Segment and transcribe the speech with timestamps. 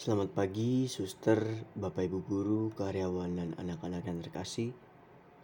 [0.00, 1.44] Selamat pagi, suster,
[1.76, 4.72] bapak ibu guru, karyawan, dan anak-anak yang terkasih.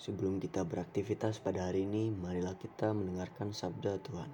[0.01, 4.33] Sebelum kita beraktivitas pada hari ini, marilah kita mendengarkan sabda Tuhan.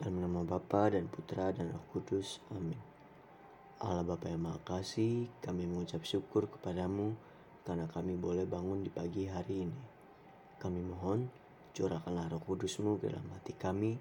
[0.00, 2.80] Dalam nama Bapa dan Putra dan Roh Kudus, amin.
[3.84, 7.12] Allah Bapa yang Maha Kasih, kami mengucap syukur kepadamu
[7.68, 9.80] karena kami boleh bangun di pagi hari ini.
[10.56, 11.28] Kami mohon,
[11.76, 14.00] curahkanlah roh kudusmu dalam hati kami,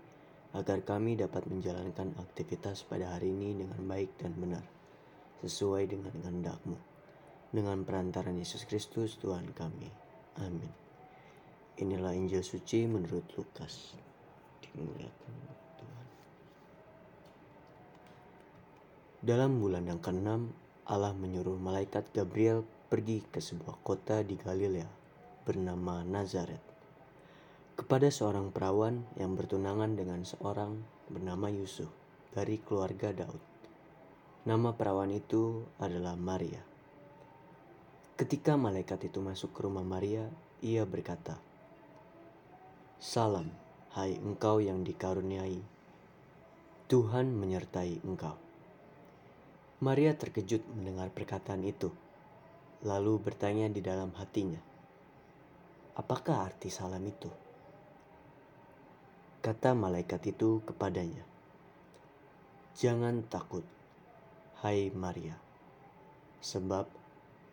[0.53, 4.65] agar kami dapat menjalankan aktivitas pada hari ini dengan baik dan benar,
[5.45, 6.77] sesuai dengan kehendak-Mu.
[7.49, 9.89] Dengan perantaran Yesus Kristus Tuhan kami.
[10.41, 10.69] Amin.
[11.81, 13.97] Inilah Injil suci menurut Lukas.
[19.19, 20.53] Dalam bulan yang keenam,
[20.85, 24.89] Allah menyuruh malaikat Gabriel pergi ke sebuah kota di Galilea
[25.45, 26.68] bernama Nazaret
[27.79, 31.87] kepada seorang perawan yang bertunangan dengan seorang bernama Yusuf
[32.35, 33.39] dari keluarga Daud.
[34.43, 36.59] Nama perawan itu adalah Maria.
[38.19, 40.27] Ketika malaikat itu masuk ke rumah Maria,
[40.59, 41.39] ia berkata,
[42.99, 43.47] "Salam,
[43.95, 45.63] hai engkau yang dikaruniai.
[46.91, 48.35] Tuhan menyertai engkau."
[49.79, 51.95] Maria terkejut mendengar perkataan itu,
[52.83, 54.59] lalu bertanya di dalam hatinya,
[55.95, 57.47] "Apakah arti salam itu?"
[59.39, 61.23] Kata malaikat itu kepadanya,
[62.75, 63.63] "Jangan takut,
[64.59, 65.39] hai Maria,
[66.43, 66.91] sebab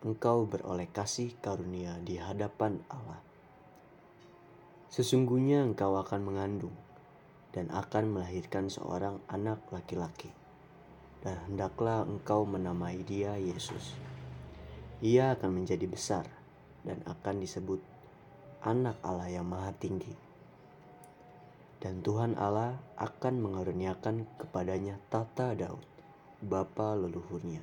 [0.02, 3.22] engkau beroleh kasih karunia di hadapan Allah.
[4.90, 6.74] Sesungguhnya engkau akan mengandung
[7.54, 10.34] dan akan melahirkan seorang anak laki-laki,
[11.22, 13.94] dan hendaklah engkau menamai dia Yesus.
[15.06, 16.26] Ia akan menjadi besar
[16.82, 17.78] dan akan disebut
[18.66, 20.25] Anak Allah yang Maha Tinggi."
[21.80, 25.84] Dan Tuhan Allah akan mengaruniakan kepadanya tata Daud,
[26.40, 27.60] bapa leluhurnya.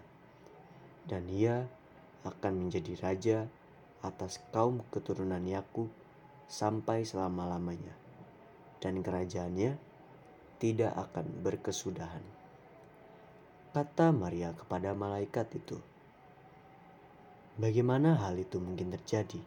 [1.03, 1.65] Dan ia
[2.23, 3.37] akan menjadi raja
[4.05, 5.89] atas kaum keturunan Yakub
[6.45, 7.95] sampai selama-lamanya.
[8.77, 9.79] Dan kerajaannya
[10.59, 12.23] tidak akan berkesudahan.
[13.73, 15.81] Kata Maria kepada malaikat itu,
[17.53, 19.37] Bagaimana hal itu mungkin terjadi?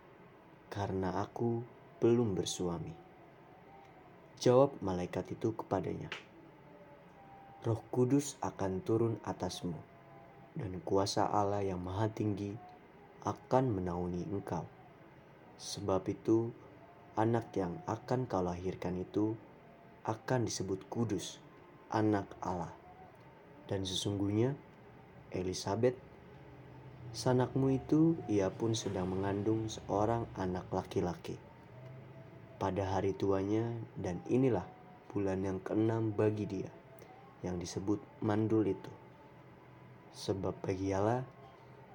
[0.70, 1.58] Karena aku
[1.98, 3.05] belum bersuami.
[4.36, 6.12] Jawab malaikat itu kepadanya,
[7.64, 9.72] Roh Kudus akan turun atasmu,
[10.52, 12.52] dan kuasa Allah yang Maha Tinggi
[13.24, 14.68] akan menaungi engkau.
[15.56, 16.52] Sebab itu,
[17.16, 19.32] anak yang akan kau lahirkan itu
[20.04, 21.40] akan disebut kudus,
[21.88, 22.76] anak Allah.
[23.64, 24.52] Dan sesungguhnya,
[25.32, 25.96] Elizabeth,
[27.16, 31.40] sanakmu itu, ia pun sedang mengandung seorang anak laki-laki
[32.56, 33.68] pada hari tuanya
[34.00, 34.64] dan inilah
[35.12, 36.72] bulan yang keenam bagi dia
[37.44, 38.92] yang disebut mandul itu.
[40.16, 41.20] Sebab bagi Allah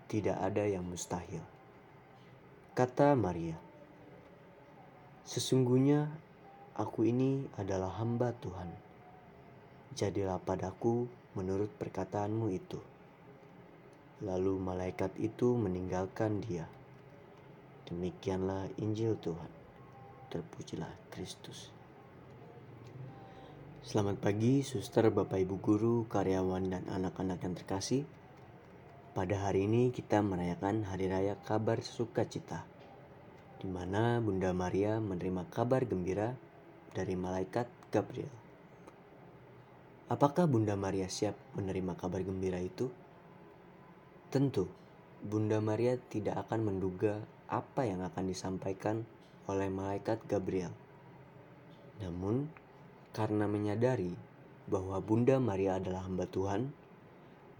[0.05, 1.41] tidak ada yang mustahil.
[2.77, 3.57] Kata Maria,
[5.21, 6.09] Sesungguhnya
[6.77, 8.69] aku ini adalah hamba Tuhan.
[9.97, 12.81] Jadilah padaku menurut perkataanmu itu.
[14.21, 16.69] Lalu malaikat itu meninggalkan dia.
[17.89, 19.60] Demikianlah Injil Tuhan
[20.31, 21.75] terpujilah Kristus.
[23.83, 28.07] Selamat pagi, suster, bapak, ibu guru, karyawan, dan anak-anak yang terkasih.
[29.11, 32.63] Pada hari ini kita merayakan Hari Raya Kabar Sukacita,
[33.59, 36.31] di mana Bunda Maria menerima kabar gembira
[36.95, 38.31] dari malaikat Gabriel.
[40.07, 42.87] Apakah Bunda Maria siap menerima kabar gembira itu?
[44.31, 44.71] Tentu,
[45.19, 47.19] Bunda Maria tidak akan menduga
[47.51, 49.03] apa yang akan disampaikan
[49.49, 50.73] oleh malaikat Gabriel.
[52.01, 52.49] Namun,
[53.13, 54.13] karena menyadari
[54.69, 56.73] bahwa Bunda Maria adalah hamba Tuhan,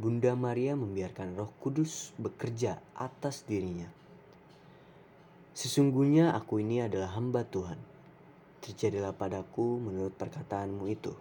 [0.01, 3.85] Bunda Maria membiarkan Roh Kudus bekerja atas dirinya.
[5.53, 7.77] Sesungguhnya aku ini adalah hamba Tuhan.
[8.65, 11.13] Terjadilah padaku menurut perkataanmu itu.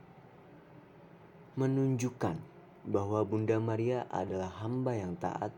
[1.61, 2.37] Menunjukkan
[2.89, 5.53] bahwa Bunda Maria adalah hamba yang taat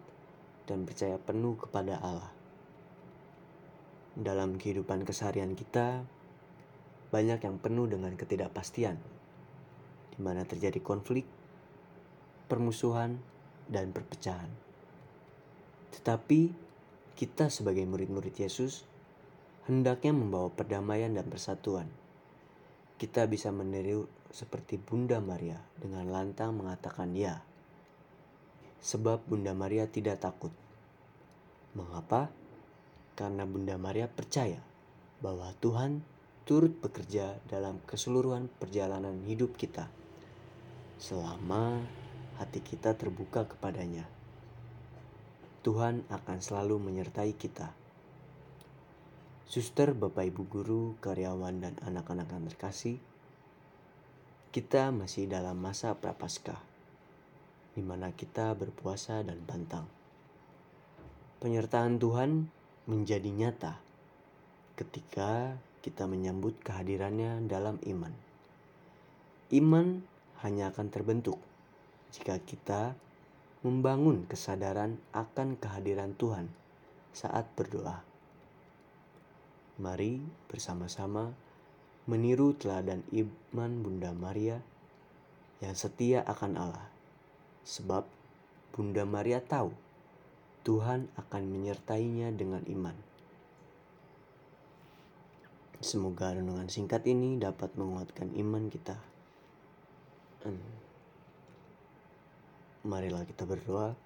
[0.66, 2.41] dan percaya penuh kepada Allah
[4.12, 6.04] dalam kehidupan keseharian kita
[7.12, 8.96] banyak yang penuh dengan ketidakpastian,
[10.16, 11.28] di mana terjadi konflik,
[12.48, 13.20] permusuhan,
[13.68, 14.48] dan perpecahan.
[15.92, 16.40] Tetapi
[17.16, 18.88] kita sebagai murid-murid Yesus
[19.68, 21.86] hendaknya membawa perdamaian dan persatuan.
[22.96, 27.44] Kita bisa meniru seperti Bunda Maria dengan lantang mengatakan ya.
[28.82, 30.50] Sebab Bunda Maria tidak takut.
[31.76, 32.41] Mengapa?
[33.14, 34.60] Karena Bunda Maria percaya
[35.22, 36.02] bahwa Tuhan
[36.42, 39.86] turut bekerja dalam keseluruhan perjalanan hidup kita
[40.98, 41.82] selama
[42.38, 44.06] hati kita terbuka kepadanya.
[45.62, 47.70] Tuhan akan selalu menyertai kita.
[49.46, 52.98] Suster, Bapak Ibu guru, karyawan dan anak-anak yang terkasih,
[54.50, 56.58] kita masih dalam masa prapaskah
[57.72, 59.86] di mana kita berpuasa dan pantang.
[61.40, 62.50] Penyertaan Tuhan
[62.82, 63.78] menjadi nyata
[64.74, 65.54] ketika
[65.86, 68.10] kita menyambut kehadirannya dalam iman.
[69.54, 70.02] Iman
[70.42, 71.38] hanya akan terbentuk
[72.10, 72.98] jika kita
[73.62, 76.50] membangun kesadaran akan kehadiran Tuhan
[77.14, 78.02] saat berdoa.
[79.78, 80.18] Mari
[80.50, 81.30] bersama-sama
[82.10, 84.58] meniru teladan iman Bunda Maria
[85.62, 86.86] yang setia akan Allah.
[87.62, 88.02] Sebab
[88.74, 89.70] Bunda Maria tahu
[90.62, 92.94] Tuhan akan menyertainya dengan iman.
[95.82, 98.94] Semoga renungan singkat ini dapat menguatkan iman kita.
[102.86, 103.98] Marilah kita berdoa.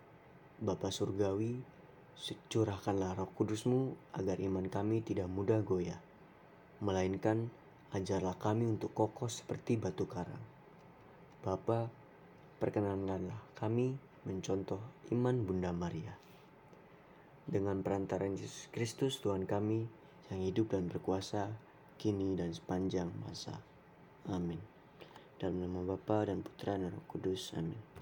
[0.56, 1.60] Bapa Surgawi,
[2.48, 6.00] curahkanlah roh kudusmu agar iman kami tidak mudah goyah.
[6.80, 7.52] Melainkan
[7.92, 10.40] ajarlah kami untuk kokoh seperti batu karang.
[11.44, 11.92] Bapa,
[12.56, 14.80] perkenankanlah kami mencontoh
[15.12, 16.16] iman Bunda Maria.
[17.46, 19.86] Dengan perantaran Yesus Kristus Tuhan kami
[20.34, 21.46] yang hidup dan berkuasa
[21.94, 23.62] kini dan sepanjang masa.
[24.26, 24.58] Amin.
[25.38, 27.54] Dalam nama Bapa dan Putra dan Roh Kudus.
[27.54, 27.86] Amin.